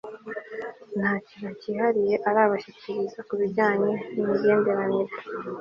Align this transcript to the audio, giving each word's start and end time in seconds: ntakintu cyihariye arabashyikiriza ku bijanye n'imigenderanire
ntakintu 0.99 1.49
cyihariye 1.61 2.15
arabashyikiriza 2.29 3.19
ku 3.27 3.33
bijanye 3.41 3.91
n'imigenderanire 4.13 5.13